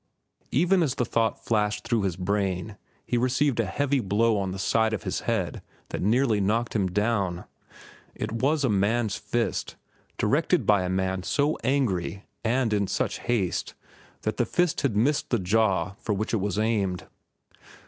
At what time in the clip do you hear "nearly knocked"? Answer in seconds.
6.01-6.75